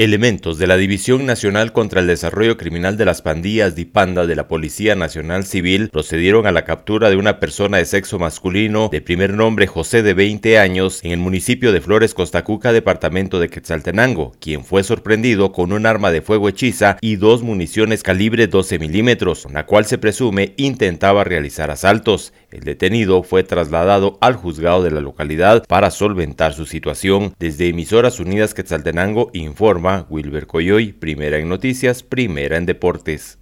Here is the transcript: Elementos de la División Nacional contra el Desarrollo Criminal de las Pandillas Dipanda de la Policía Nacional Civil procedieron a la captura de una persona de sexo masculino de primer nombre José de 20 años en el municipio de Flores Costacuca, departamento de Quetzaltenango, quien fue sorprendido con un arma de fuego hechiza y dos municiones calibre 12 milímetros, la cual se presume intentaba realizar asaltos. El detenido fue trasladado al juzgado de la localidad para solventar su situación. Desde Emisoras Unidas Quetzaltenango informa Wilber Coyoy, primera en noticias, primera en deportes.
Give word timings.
Elementos 0.00 0.58
de 0.58 0.68
la 0.68 0.76
División 0.76 1.26
Nacional 1.26 1.72
contra 1.72 2.00
el 2.00 2.06
Desarrollo 2.06 2.56
Criminal 2.56 2.96
de 2.96 3.04
las 3.04 3.20
Pandillas 3.20 3.74
Dipanda 3.74 4.28
de 4.28 4.36
la 4.36 4.46
Policía 4.46 4.94
Nacional 4.94 5.44
Civil 5.44 5.88
procedieron 5.88 6.46
a 6.46 6.52
la 6.52 6.64
captura 6.64 7.10
de 7.10 7.16
una 7.16 7.40
persona 7.40 7.78
de 7.78 7.84
sexo 7.84 8.16
masculino 8.20 8.90
de 8.92 9.00
primer 9.00 9.34
nombre 9.34 9.66
José 9.66 10.04
de 10.04 10.14
20 10.14 10.56
años 10.60 11.00
en 11.02 11.10
el 11.10 11.18
municipio 11.18 11.72
de 11.72 11.80
Flores 11.80 12.14
Costacuca, 12.14 12.72
departamento 12.72 13.40
de 13.40 13.48
Quetzaltenango, 13.48 14.36
quien 14.38 14.64
fue 14.64 14.84
sorprendido 14.84 15.50
con 15.50 15.72
un 15.72 15.84
arma 15.84 16.12
de 16.12 16.22
fuego 16.22 16.48
hechiza 16.48 16.96
y 17.00 17.16
dos 17.16 17.42
municiones 17.42 18.04
calibre 18.04 18.46
12 18.46 18.78
milímetros, 18.78 19.48
la 19.52 19.66
cual 19.66 19.84
se 19.84 19.98
presume 19.98 20.54
intentaba 20.58 21.24
realizar 21.24 21.72
asaltos. 21.72 22.32
El 22.52 22.60
detenido 22.60 23.24
fue 23.24 23.42
trasladado 23.42 24.16
al 24.20 24.36
juzgado 24.36 24.84
de 24.84 24.92
la 24.92 25.00
localidad 25.00 25.64
para 25.66 25.90
solventar 25.90 26.54
su 26.54 26.66
situación. 26.66 27.34
Desde 27.40 27.66
Emisoras 27.66 28.20
Unidas 28.20 28.54
Quetzaltenango 28.54 29.30
informa 29.32 29.87
Wilber 30.08 30.46
Coyoy, 30.46 30.92
primera 30.92 31.38
en 31.38 31.48
noticias, 31.48 32.02
primera 32.02 32.56
en 32.56 32.66
deportes. 32.66 33.36